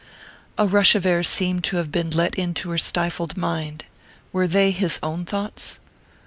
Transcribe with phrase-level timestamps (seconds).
[0.57, 3.85] _A rush of air seemed to have been let into her stifled mind.
[4.33, 5.79] Were they his own thoughts?